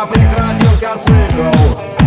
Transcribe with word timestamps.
Kapryk 0.00 0.38
radio 0.38 0.70
z 0.70 1.99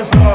es 0.00 0.29